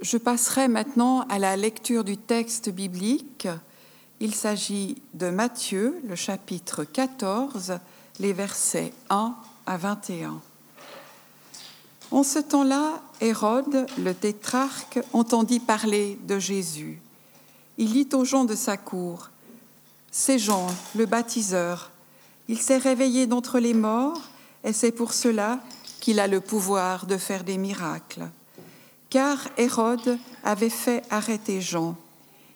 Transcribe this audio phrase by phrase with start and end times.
[0.00, 3.48] Je passerai maintenant à la lecture du texte biblique.
[4.18, 7.74] Il s'agit de Matthieu, le chapitre 14,
[8.18, 9.34] les versets 1
[9.66, 10.40] à 21.
[12.12, 17.02] En ce temps-là, Hérode, le tétrarque, entendit parler de Jésus.
[17.76, 19.28] Il dit aux gens de sa cour,
[20.10, 21.90] C'est Jean, le baptiseur.
[22.48, 24.22] Il s'est réveillé d'entre les morts,
[24.64, 25.60] et c'est pour cela
[26.00, 28.30] qu'il a le pouvoir de faire des miracles
[29.10, 31.96] car Hérode avait fait arrêter Jean.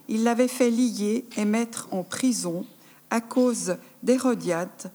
[0.08, 2.64] Il l'avait fait lier et mettre en prison
[3.10, 4.92] à cause d'Hérodiade,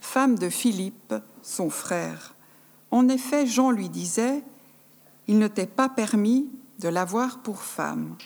[0.00, 2.34] femme de Philippe, son frère.
[2.90, 4.42] En effet, Jean lui disait,
[5.26, 8.16] Il ne t'est pas permis de l'avoir pour femme.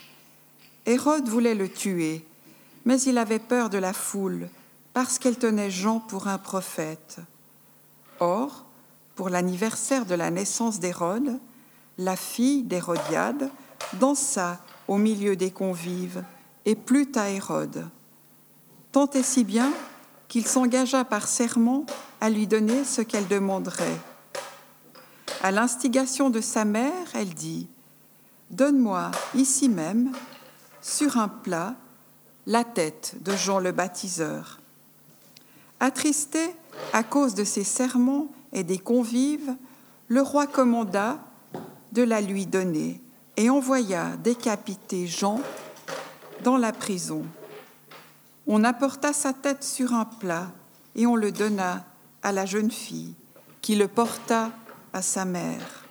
[0.86, 2.24] Hérode voulait le tuer,
[2.84, 4.48] mais il avait peur de la foule,
[4.92, 7.18] parce qu'elle tenait Jean pour un prophète.
[8.20, 8.66] Or,
[9.14, 11.38] pour l'anniversaire de la naissance d'Hérode,
[11.98, 13.50] la fille d'Hérodiade,
[13.94, 16.24] dansa au milieu des convives
[16.64, 17.88] et plut à Hérode.
[18.92, 19.72] Tant et si bien
[20.28, 21.86] qu'il s'engagea par serment
[22.20, 23.98] à lui donner ce qu'elle demanderait.
[25.42, 27.68] À l'instigation de sa mère, elle dit
[28.50, 30.12] Donne-moi ici même,
[30.80, 31.74] sur un plat,
[32.46, 34.60] la tête de Jean le baptiseur.
[35.80, 36.54] Attristé
[36.92, 39.54] à cause de ses serments et des convives,
[40.08, 41.18] le roi commanda
[41.94, 43.00] de la lui donner
[43.36, 45.40] et envoya décapiter Jean
[46.42, 47.22] dans la prison.
[48.46, 50.50] On apporta sa tête sur un plat
[50.96, 51.86] et on le donna
[52.22, 53.14] à la jeune fille
[53.62, 54.50] qui le porta
[54.92, 55.84] à sa mère.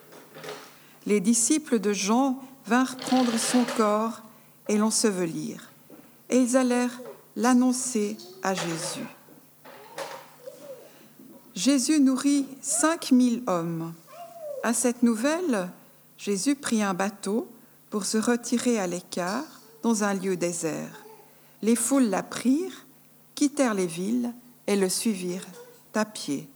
[1.06, 4.22] Les disciples de Jean vinrent prendre son corps
[4.70, 5.72] et l'ensevelir,
[6.30, 7.02] et ils allèrent
[7.36, 9.08] l'annoncer à Jésus.
[11.56, 13.94] Jésus nourrit cinq mille hommes.
[14.64, 15.70] À cette nouvelle,
[16.18, 17.48] Jésus prit un bateau
[17.90, 21.04] pour se retirer à l'écart dans un lieu désert.
[21.62, 22.86] Les foules l'apprirent,
[23.36, 24.34] quittèrent les villes
[24.68, 25.46] et le suivirent
[25.94, 26.48] à pied.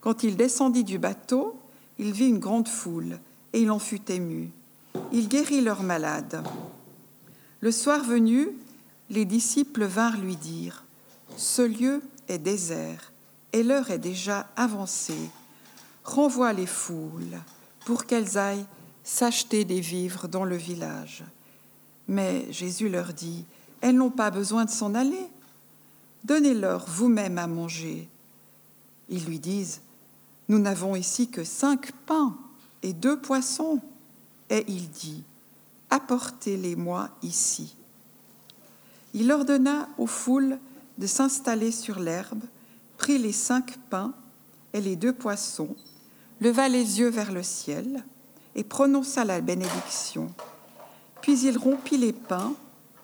[0.00, 1.58] Quand il descendit du bateau,
[1.98, 3.18] il vit une grande foule
[3.52, 4.50] et il en fut ému.
[5.12, 6.42] Il guérit leurs malades.
[7.60, 8.48] Le soir venu,
[9.10, 10.84] les disciples vinrent lui dire,
[11.36, 13.12] Ce lieu est désert
[13.52, 15.30] et l'heure est déjà avancée.
[16.04, 17.38] Renvoie les foules
[17.84, 18.66] pour qu'elles aillent
[19.02, 21.24] s'acheter des vivres dans le village.
[22.08, 23.44] Mais Jésus leur dit,
[23.80, 25.26] Elles n'ont pas besoin de s'en aller.
[26.24, 28.08] Donnez-leur vous-même à manger.
[29.08, 29.80] Ils lui disent,
[30.48, 32.36] Nous n'avons ici que cinq pains
[32.82, 33.80] et deux poissons.
[34.50, 35.22] Et il dit,
[35.90, 37.76] Apportez-les-moi ici.
[39.14, 40.58] Il ordonna aux foules
[40.98, 42.42] de s'installer sur l'herbe,
[42.96, 44.12] prit les cinq pains
[44.72, 45.74] et les deux poissons,
[46.40, 48.04] leva les yeux vers le ciel,
[48.54, 50.32] et prononça la bénédiction.
[51.20, 52.54] Puis il rompit les pains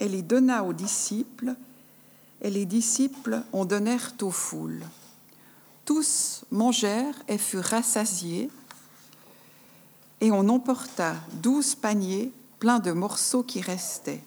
[0.00, 1.54] et les donna aux disciples,
[2.42, 4.84] et les disciples en donnèrent aux foules.
[5.84, 8.50] Tous mangèrent et furent rassasiés,
[10.20, 14.22] et on emporta douze paniers pleins de morceaux qui restaient.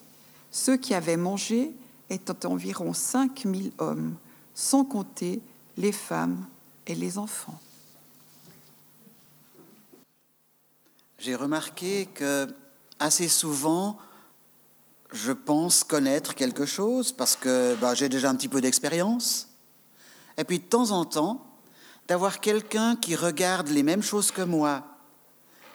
[0.52, 1.72] Ceux qui avaient mangé
[2.10, 4.16] étaient environ cinq mille hommes,
[4.56, 5.42] sans compter
[5.78, 6.46] les femmes
[6.88, 7.60] et les enfants.
[11.20, 12.48] J'ai remarqué que
[12.98, 13.98] assez souvent,
[15.12, 19.50] je pense connaître quelque chose parce que bah, j'ai déjà un petit peu d'expérience.
[20.38, 21.46] Et puis de temps en temps,
[22.08, 24.84] d'avoir quelqu'un qui regarde les mêmes choses que moi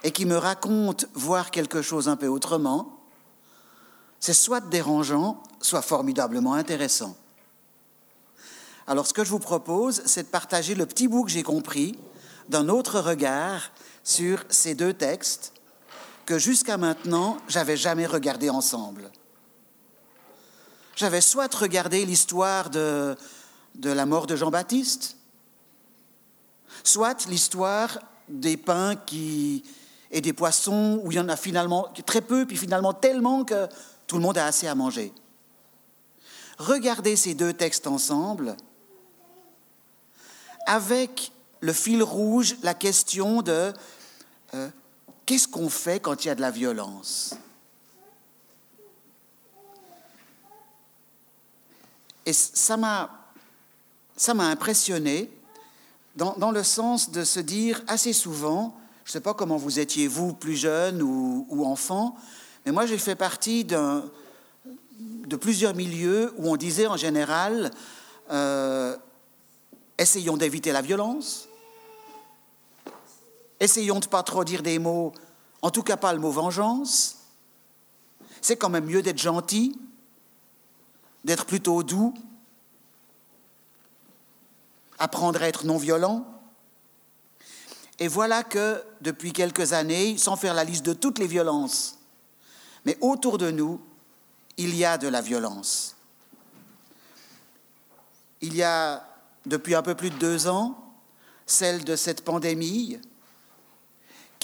[0.02, 3.00] et qui me raconte voir quelque chose un peu autrement,
[4.20, 7.16] c'est soit dérangeant, soit formidablement intéressant.
[8.86, 11.98] Alors ce que je vous propose, c'est de partager le petit bout que j'ai compris
[12.48, 13.70] d'un autre regard
[14.04, 15.52] sur ces deux textes
[16.26, 19.10] que jusqu'à maintenant, j'avais jamais regardé ensemble.
[20.94, 23.16] J'avais soit regardé l'histoire de,
[23.74, 25.16] de la mort de Jean-Baptiste,
[26.84, 27.98] soit l'histoire
[28.28, 29.64] des pains qui,
[30.10, 33.66] et des poissons où il y en a finalement très peu, puis finalement tellement que
[34.06, 35.12] tout le monde a assez à manger.
[36.58, 38.56] Regardez ces deux textes ensemble
[40.66, 41.32] avec
[41.64, 43.72] le fil rouge, la question de
[44.52, 44.69] euh,
[45.25, 47.37] qu'est-ce qu'on fait quand il y a de la violence?
[52.26, 53.32] Et ça m'a,
[54.14, 55.31] ça impressionné
[56.16, 60.06] dans, le sens de se dire assez souvent, je ne sais pas comment vous étiez
[60.06, 62.14] vous plus jeune ou, enfant,
[62.67, 64.05] mais moi j'ai fait partie d'un,
[64.99, 67.70] de plusieurs milieux où on disait en général,
[68.31, 68.94] euh,
[69.96, 71.49] essayons d'éviter la violence,
[73.60, 75.12] essayons de pas trop dire des mots,
[75.62, 77.16] en tout cas pas le mot vengeance,
[78.40, 79.78] c'est quand même mieux d'être gentil,
[81.24, 82.12] d'être plutôt doux,
[84.98, 86.26] apprendre à être non violent.
[87.98, 91.98] Et voilà que depuis quelques années, sans faire la liste de toutes les violences,
[92.84, 93.80] mais autour de nous,
[94.56, 95.96] il y a de la violence.
[98.40, 99.06] Il y a,
[99.46, 100.78] depuis un peu plus de deux ans,
[101.46, 103.00] celle de cette pandémie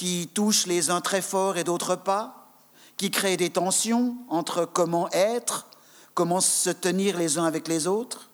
[0.00, 2.48] qui touche les uns très fort et d'autres pas,
[2.96, 5.68] qui crée des tensions entre comment être,
[6.14, 8.30] comment se tenir les uns avec les autres,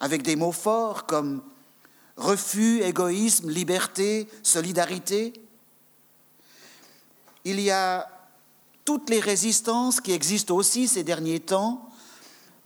[0.00, 1.42] avec des mots forts comme
[2.18, 5.32] refus, égoïsme, liberté, solidarité.
[7.46, 8.06] Il y a
[8.84, 11.88] toutes les résistances qui existent aussi ces derniers temps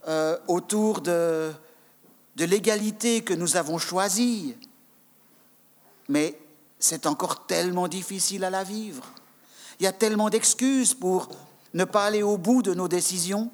[0.09, 1.53] euh, autour de,
[2.35, 4.57] de l'égalité que nous avons choisie.
[6.09, 6.37] Mais
[6.79, 9.05] c'est encore tellement difficile à la vivre.
[9.79, 11.29] Il y a tellement d'excuses pour
[11.75, 13.51] ne pas aller au bout de nos décisions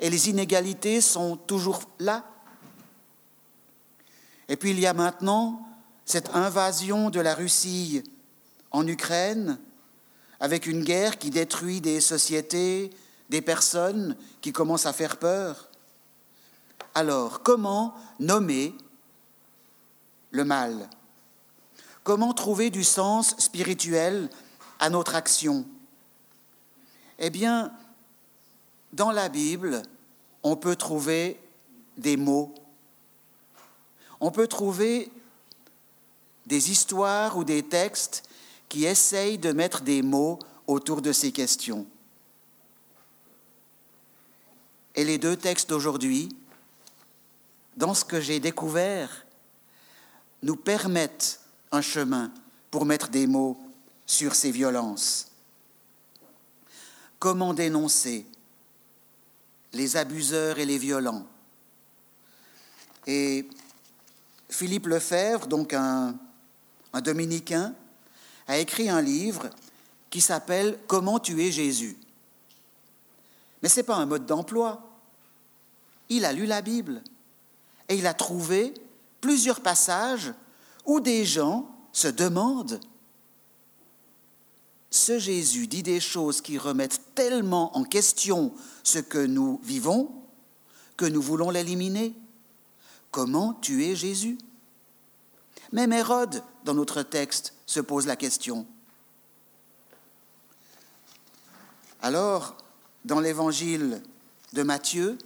[0.00, 2.24] et les inégalités sont toujours là.
[4.48, 5.66] Et puis il y a maintenant
[6.04, 8.02] cette invasion de la Russie
[8.72, 9.58] en Ukraine
[10.40, 12.90] avec une guerre qui détruit des sociétés,
[13.28, 15.68] des personnes, qui commencent à faire peur.
[16.94, 18.74] Alors, comment nommer
[20.30, 20.88] le mal?
[22.02, 24.30] Comment trouver du sens spirituel
[24.78, 25.66] à notre action?
[27.18, 27.72] Eh bien,
[28.92, 29.82] dans la Bible,
[30.42, 31.38] on peut trouver
[31.98, 32.54] des mots.
[34.20, 35.10] On peut trouver
[36.46, 38.22] des histoires ou des textes
[38.68, 41.86] qui essaye de mettre des mots autour de ces questions.
[44.94, 46.34] Et les deux textes d'aujourd'hui,
[47.76, 49.26] dans ce que j'ai découvert,
[50.42, 51.39] nous permettent
[51.72, 52.32] un chemin
[52.70, 53.60] pour mettre des mots
[54.06, 55.28] sur ces violences.
[57.18, 58.26] Comment dénoncer
[59.72, 61.26] les abuseurs et les violents?
[63.06, 63.48] Et
[64.48, 66.14] Philippe Lefebvre, donc un,
[67.02, 67.74] dominicain,
[68.48, 69.48] a écrit un livre
[70.10, 71.96] qui s'appelle Comment tuer Jésus.
[73.62, 74.82] Mais ce n'est pas un mode d'emploi.
[76.08, 77.02] Il a lu la Bible
[77.88, 78.74] et il a trouvé
[79.20, 80.32] plusieurs passages
[80.86, 82.80] où des gens se demandent
[84.90, 90.10] ce Jésus dit des choses qui remettent tellement en question ce que nous vivons
[91.00, 92.14] que nous voulons l'éliminer.
[93.10, 94.36] Comment tuer Jésus?
[95.72, 98.66] Même Hérode, dans notre texte, se pose la question.
[102.02, 102.54] Alors,
[103.06, 104.02] dans l'évangile
[104.52, 105.16] de Matthieu,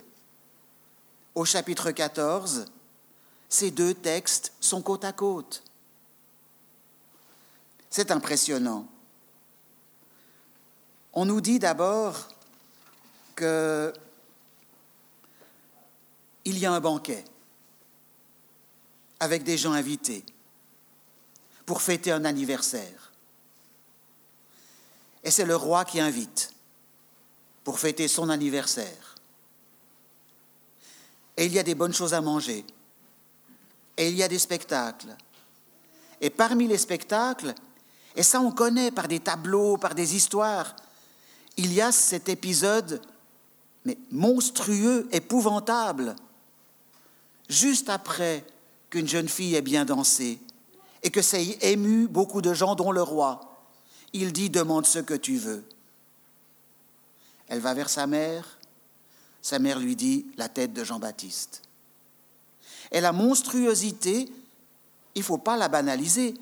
[1.34, 2.66] au chapitre 14,
[3.54, 5.62] ces deux textes sont côte à côte.
[7.88, 8.88] C'est impressionnant.
[11.12, 12.28] On nous dit d'abord
[13.36, 13.92] que
[16.44, 17.24] il y a un banquet
[19.20, 20.24] avec des gens invités
[21.64, 23.12] pour fêter un anniversaire.
[25.22, 26.52] Et c'est le roi qui invite
[27.62, 29.14] pour fêter son anniversaire.
[31.36, 32.66] Et il y a des bonnes choses à manger.
[33.96, 35.16] Et il y a des spectacles.
[36.20, 37.54] Et parmi les spectacles,
[38.16, 40.74] et ça on connaît par des tableaux, par des histoires,
[41.56, 43.00] il y a cet épisode,
[43.84, 46.16] mais monstrueux, épouvantable,
[47.48, 48.44] juste après
[48.90, 50.38] qu'une jeune fille ait bien dansé
[51.02, 53.40] et que ça ait ému beaucoup de gens, dont le roi.
[54.12, 55.64] Il dit, demande ce que tu veux.
[57.48, 58.58] Elle va vers sa mère.
[59.42, 61.62] Sa mère lui dit, la tête de Jean-Baptiste.
[62.92, 64.28] Et la monstruosité,
[65.14, 66.34] il ne faut pas la banaliser,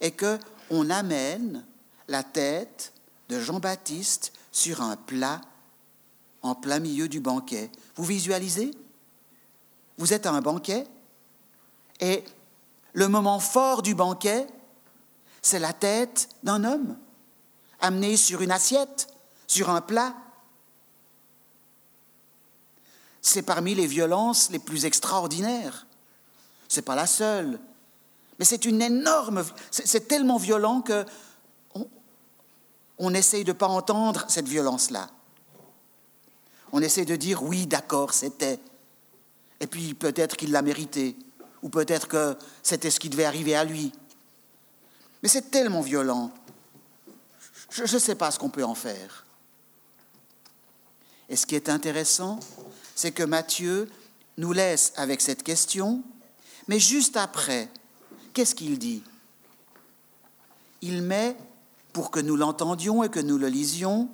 [0.00, 0.38] est que
[0.70, 1.64] on amène
[2.08, 2.92] la tête
[3.28, 5.40] de Jean-Baptiste sur un plat
[6.42, 7.70] en plein milieu du banquet.
[7.96, 8.70] Vous visualisez?
[9.98, 10.86] Vous êtes à un banquet?
[12.00, 12.24] Et
[12.92, 14.46] le moment fort du banquet,
[15.42, 16.96] c'est la tête d'un homme,
[17.80, 19.08] amenée sur une assiette,
[19.46, 20.14] sur un plat.
[23.22, 25.86] C'est parmi les violences les plus extraordinaires.
[26.68, 27.58] Ce n'est pas la seule,
[28.38, 29.44] mais c'est une énorme.
[29.70, 31.04] C'est tellement violent que
[32.98, 35.10] on, essaye de ne pas entendre cette violence-là.
[36.72, 38.58] On essaie de dire oui, d'accord, c'était.
[39.60, 41.16] Et puis peut-être qu'il l'a mérité,
[41.62, 43.92] ou peut-être que c'était ce qui devait arriver à lui.
[45.22, 46.30] Mais c'est tellement violent.
[47.70, 49.26] Je ne sais pas ce qu'on peut en faire.
[51.28, 52.40] Et ce qui est intéressant,
[53.00, 53.88] c'est que Matthieu
[54.36, 56.02] nous laisse avec cette question,
[56.68, 57.70] mais juste après,
[58.34, 59.02] qu'est-ce qu'il dit?
[60.82, 61.34] Il met,
[61.94, 64.10] pour que nous l'entendions et que nous le lisions,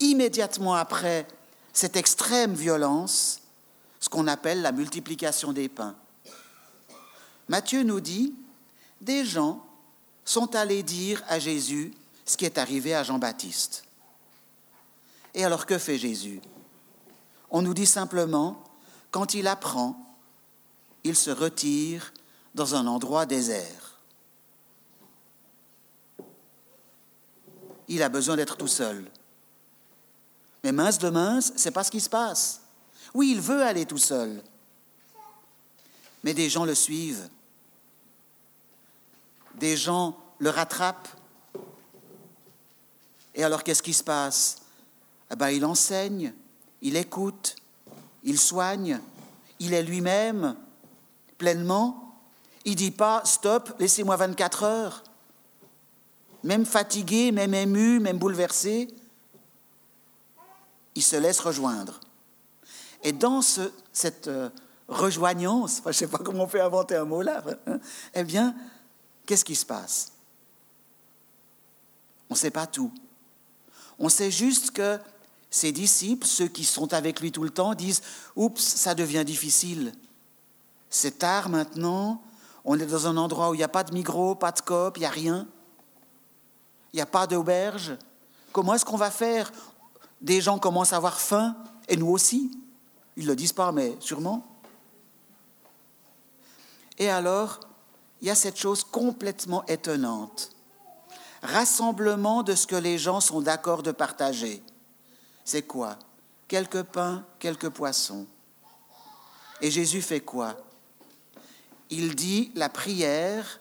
[0.00, 1.28] immédiatement après
[1.72, 3.38] cette extrême violence,
[4.00, 5.94] ce qu'on appelle la multiplication des pains.
[7.46, 8.34] Matthieu nous dit,
[9.00, 9.64] des gens
[10.24, 11.92] sont allés dire à Jésus
[12.24, 13.84] ce qui est arrivé à Jean-Baptiste.
[15.34, 16.40] Et alors que fait Jésus?
[17.52, 18.64] On nous dit simplement,
[19.10, 20.16] quand il apprend,
[21.04, 22.12] il se retire
[22.54, 24.00] dans un endroit désert.
[27.88, 29.10] Il a besoin d'être tout seul.
[30.64, 32.62] Mais mince de mince, c'est pas ce qui se passe.
[33.12, 34.42] Oui, il veut aller tout seul.
[36.24, 37.28] Mais des gens le suivent.
[39.56, 41.08] Des gens le rattrapent.
[43.34, 44.62] Et alors qu'est-ce qui se passe?
[45.30, 46.32] Eh ben, Il enseigne,
[46.82, 47.56] il écoute,
[48.24, 49.00] il soigne,
[49.60, 50.56] il est lui-même
[51.38, 52.18] pleinement.
[52.64, 55.04] Il dit pas stop, laissez-moi 24 heures.
[56.42, 58.88] Même fatigué, même ému, même bouleversé,
[60.94, 62.00] il se laisse rejoindre.
[63.04, 64.50] Et dans cette euh,
[64.88, 67.78] rejoignance, je ne sais pas comment on peut inventer un mot là, hein,
[68.14, 68.54] eh bien,
[69.24, 70.12] qu'est-ce qui se passe?
[72.28, 72.92] On ne sait pas tout.
[73.98, 74.98] On sait juste que
[75.52, 78.00] ses disciples, ceux qui sont avec lui tout le temps, disent
[78.36, 79.92] Oups, ça devient difficile.
[80.88, 82.22] C'est tard maintenant,
[82.64, 84.96] on est dans un endroit où il n'y a pas de micro, pas de coop,
[84.96, 85.46] il n'y a rien.
[86.92, 87.98] Il n'y a pas d'auberge.
[88.50, 89.52] Comment est-ce qu'on va faire?
[90.22, 91.54] Des gens commencent à avoir faim,
[91.86, 92.58] et nous aussi.
[93.18, 94.46] Ils ne le disent pas, mais sûrement.
[96.96, 97.60] Et alors,
[98.22, 100.50] il y a cette chose complètement étonnante.
[101.42, 104.62] Rassemblement de ce que les gens sont d'accord de partager.
[105.44, 105.98] C'est quoi?
[106.48, 108.26] Quelques pains, quelques poissons.
[109.60, 110.56] Et Jésus fait quoi?
[111.90, 113.60] Il dit la prière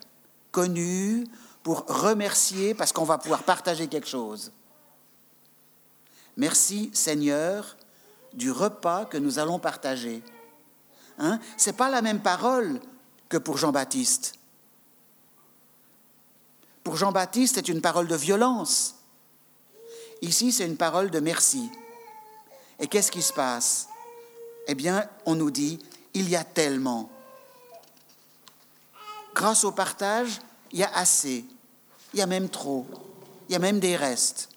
[0.52, 1.28] connue
[1.64, 4.52] pour remercier parce qu'on va pouvoir partager quelque chose.
[6.38, 7.78] Merci Seigneur
[8.34, 10.24] du repas que nous allons partager.
[11.18, 11.40] Hein?
[11.58, 12.80] Ce n'est pas la même parole
[13.30, 14.36] que pour Jean-Baptiste.
[16.84, 18.96] Pour Jean-Baptiste, c'est une parole de violence.
[20.22, 21.70] Ici, c'est une parole de merci.
[22.80, 23.88] Et qu'est-ce qui se passe?
[24.68, 25.80] Eh bien, on nous dit,
[26.14, 27.10] il y a tellement.
[29.34, 31.46] Grâce au partage, il y a assez,
[32.14, 32.86] il y a même trop,
[33.48, 34.50] il y a même des restes.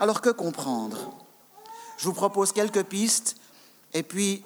[0.00, 1.12] Alors que comprendre?
[1.96, 3.36] Je vous propose quelques pistes
[3.94, 4.44] et puis,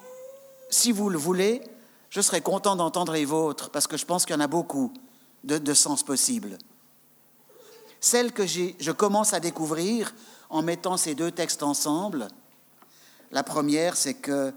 [0.70, 1.60] si vous le voulez,
[2.08, 4.92] je serai content d'entendre les vôtres parce que je pense qu'il y en a beaucoup
[5.42, 6.56] de, sens possibles.
[8.00, 10.14] Celle que je commence à découvrir
[10.48, 12.28] en mettant ces deux textes ensemble,
[13.30, 14.52] la première, c'est que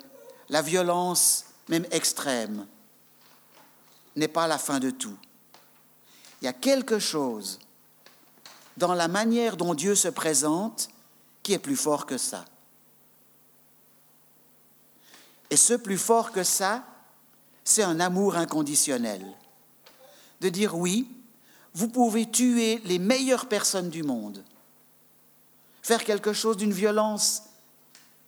[0.50, 2.66] la violence, même extrême,
[4.16, 5.18] n'est pas la fin de tout.
[6.42, 7.60] Il y a quelque chose
[8.78, 10.90] dans la manière dont Dieu se présente
[11.42, 12.46] qui est plus fort que ça.
[15.50, 16.84] Et ce plus fort que ça,
[17.64, 19.26] c'est un amour inconditionnel.
[20.42, 21.08] De dire oui,
[21.74, 24.44] vous pouvez tuer les meilleures personnes du monde,
[25.82, 27.44] faire quelque chose d'une violence,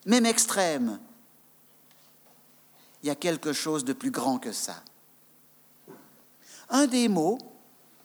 [0.06, 1.00] même extrême.
[3.04, 4.82] Il y a quelque chose de plus grand que ça.
[6.70, 7.38] Un des mots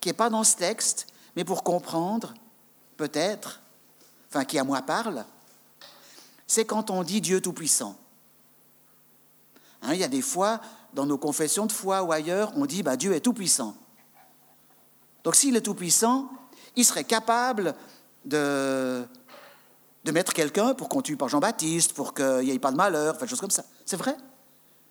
[0.01, 1.07] qui n'est pas dans ce texte,
[1.37, 2.35] mais pour comprendre,
[2.97, 3.61] peut-être,
[4.29, 5.25] enfin qui à moi parle,
[6.47, 7.97] c'est quand on dit Dieu Tout-Puissant.
[9.83, 10.61] Hein, il y a des fois,
[10.93, 13.77] dans nos confessions de foi ou ailleurs, on dit bah, Dieu est Tout-Puissant.
[15.25, 16.31] Donc s'il est Tout-Puissant,
[16.77, 17.75] il serait capable
[18.25, 19.05] de,
[20.07, 23.27] mettre quelqu'un pour qu'on tue pas Jean-Baptiste, pour qu'il n'y ait pas de malheur, enfin,
[23.27, 23.65] des choses comme ça.
[23.85, 24.17] C'est vrai?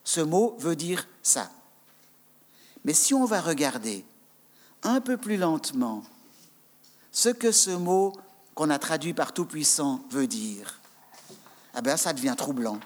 [0.04, 1.50] Ce mot veut dire ça.
[2.86, 4.06] Mais si on va regarder
[4.84, 6.04] un peu plus lentement
[7.12, 8.14] ce que ce mot
[8.56, 10.80] qu'on a traduit par Tout-Puissant veut dire,
[11.78, 12.80] eh bien, ça devient troublant.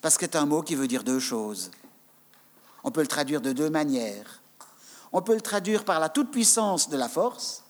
[0.00, 1.70] Parce que c'est un mot qui veut dire deux choses.
[2.84, 4.41] On peut le traduire de deux manières.
[5.12, 7.62] On peut le traduire par la toute-puissance de la force,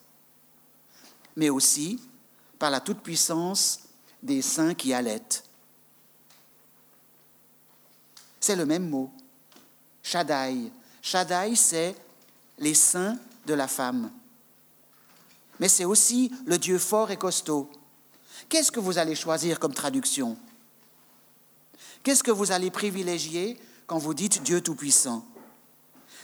[1.37, 2.00] mais aussi
[2.58, 3.80] par la toute-puissance
[4.22, 5.44] des saints qui allaitent.
[8.40, 9.11] C'est le même mot.
[10.02, 10.70] Shaddai.
[11.00, 11.96] Shaddai, c'est
[12.58, 14.11] les saints de la femme
[15.62, 17.70] mais c'est aussi le Dieu fort et costaud.
[18.49, 20.37] Qu'est-ce que vous allez choisir comme traduction?
[22.02, 23.56] Qu'est-ce que vous allez privilégier
[23.87, 25.25] quand vous dites Dieu Tout-Puissant?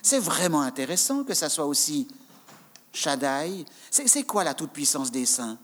[0.02, 2.08] C'est vraiment intéressant que ça soit aussi
[2.92, 3.64] Shaddai.
[3.90, 5.58] C'est quoi la toute-puissance des saints?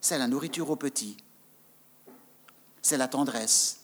[0.00, 1.16] C'est la nourriture aux petits.
[2.82, 3.78] C'est la tendresse.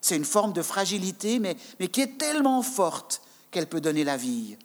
[0.00, 4.16] C'est une forme de fragilité, mais, mais qui est tellement forte qu'elle peut donner la
[4.16, 4.56] vie.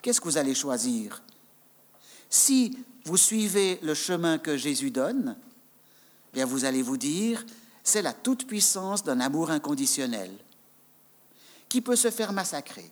[0.00, 1.22] Qu'est-ce que vous allez choisir?
[2.30, 5.36] Si vous suivez le chemin que Jésus donne,
[6.32, 7.44] bien vous allez vous dire,
[7.86, 10.36] c'est la toute-puissance d'un amour inconditionnel,
[11.68, 12.90] qui peut se faire massacrer,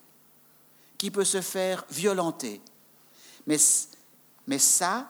[0.97, 2.63] qui peut se faire violenter,
[3.49, 3.57] mais,
[4.47, 5.09] mais ça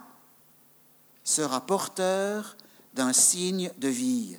[1.23, 2.57] sera porteur
[2.95, 4.39] d'un signe de vie.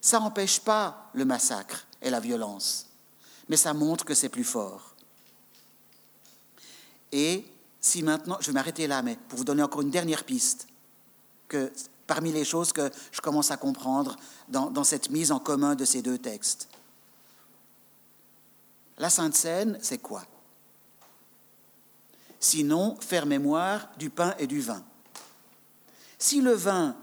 [0.00, 2.88] Ça n'empêche pas le massacre et la violence,
[3.48, 4.96] mais ça montre que c'est plus fort.
[7.12, 7.44] Et
[7.80, 10.66] si maintenant, je vais m'arrêter là, mais pour vous donner encore une dernière piste,
[11.46, 11.72] que
[12.06, 14.16] parmi les choses que je commence à comprendre
[14.48, 16.68] dans, cette mise en commun de ces deux textes.
[18.98, 20.22] La Sainte Seine, c'est quoi?
[22.38, 24.84] Sinon, faire mémoire du pain et du vin.
[26.18, 26.94] Si le vin,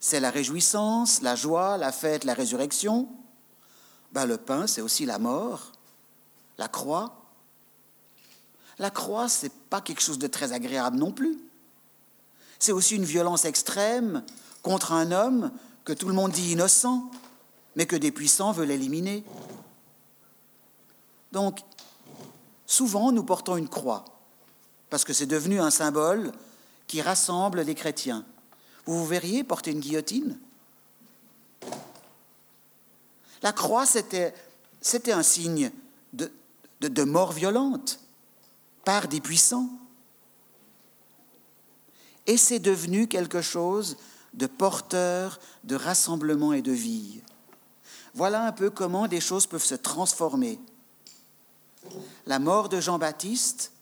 [0.00, 3.08] c'est la réjouissance, la joie, la fête, la résurrection,
[4.12, 5.72] ben le pain, c'est aussi la mort,
[6.58, 7.20] la croix.
[8.78, 11.38] La croix, c'est pas quelque chose de très agréable non plus.
[12.58, 14.22] C'est aussi une violence extrême
[14.62, 15.50] contre un homme
[15.84, 17.10] que tout le monde dit innocent,
[17.76, 19.24] mais que des puissants veulent éliminer.
[21.32, 21.60] Donc,
[22.66, 24.04] souvent, nous portons une croix,
[24.88, 26.32] parce que c'est devenu un symbole
[26.86, 28.24] qui rassemble les chrétiens.
[28.86, 30.38] Vous vous verriez porter une guillotine?
[33.42, 34.32] La croix, c'était,
[35.08, 35.70] un signe
[36.12, 36.30] de,
[36.80, 38.00] de mort violente
[38.84, 39.68] par des puissants.
[42.26, 43.96] Et c'est devenu quelque chose
[44.32, 47.22] de porteur, de rassemblement et de vie.
[48.14, 50.60] Voilà un peu comment des choses peuvent se transformer.
[52.26, 53.72] La mort de Jean-Baptiste,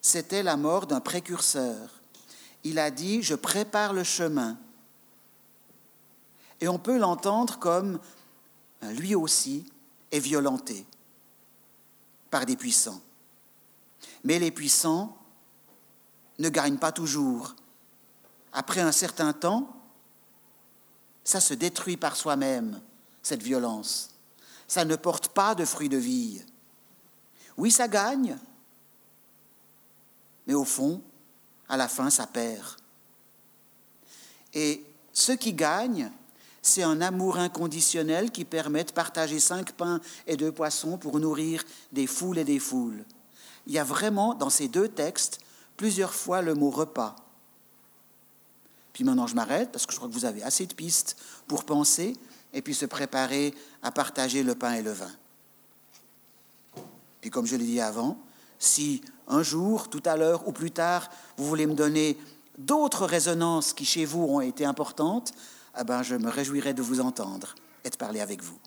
[0.00, 2.00] c'était la mort d'un précurseur.
[2.64, 4.58] Il a dit, je prépare le chemin.
[6.60, 7.98] Et on peut l'entendre comme
[8.82, 9.66] lui aussi
[10.10, 10.86] est violenté
[12.30, 13.00] par des puissants.
[14.24, 15.16] Mais les puissants
[16.40, 17.54] ne gagnent pas toujours.
[18.52, 19.68] Après un certain temps,
[21.22, 22.80] ça se détruit par soi-même,
[23.22, 24.10] cette violence.
[24.66, 26.42] Ça ne porte pas de fruits de vie.
[27.56, 28.38] Oui, ça gagne,
[30.46, 31.02] mais au fond,
[31.68, 32.76] à la fin, ça perd.
[34.54, 36.10] Et ce qui gagne,
[36.62, 41.64] c'est un amour inconditionnel qui permet de partager cinq pains et deux poissons pour nourrir
[41.92, 43.04] des foules et des foules.
[43.66, 45.40] Il y a vraiment dans ces deux textes
[45.80, 47.16] plusieurs fois le mot repas.
[48.92, 51.16] Puis maintenant je m'arrête parce que je crois que vous avez assez de pistes
[51.46, 52.18] pour penser
[52.52, 55.10] et puis se préparer à partager le pain et le vin.
[57.22, 58.18] Puis comme je l'ai dit avant,
[58.58, 62.18] si un jour, tout à l'heure ou plus tard, vous voulez me donner
[62.58, 65.32] d'autres résonances qui chez vous ont été importantes,
[65.80, 68.58] eh ben, je me réjouirai de vous entendre et de parler avec vous.